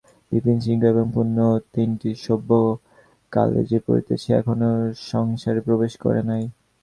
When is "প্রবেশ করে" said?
5.67-6.21